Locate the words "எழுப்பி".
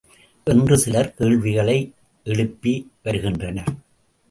2.23-2.73